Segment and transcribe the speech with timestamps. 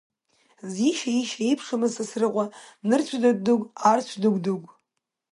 [0.73, 2.45] Зишьа ишьа еиԥшымхаз, Сасрыҟәа
[2.87, 4.69] нырцә дыгә-дыгә, аарцә дыгә-дыгә!